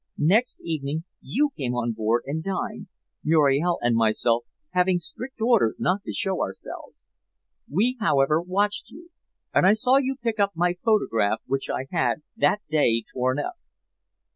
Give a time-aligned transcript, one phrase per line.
[0.17, 2.87] Next evening you came on board and dined,
[3.23, 7.05] Muriel and myself having strict orders not to show ourselves.
[7.69, 9.11] We, however, watched you,
[9.53, 13.57] and I saw you pick up my photograph which I had that day torn up.